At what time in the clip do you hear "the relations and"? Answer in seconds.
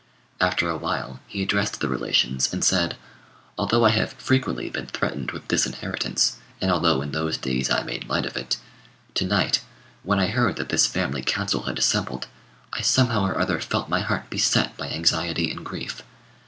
1.79-2.63